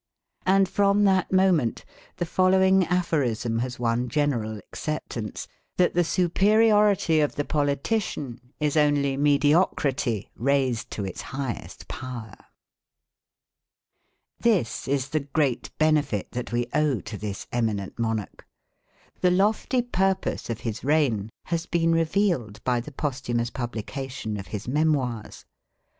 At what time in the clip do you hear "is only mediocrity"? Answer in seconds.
8.59-10.31